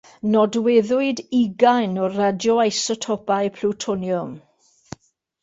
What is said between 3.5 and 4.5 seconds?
plwtoniwm.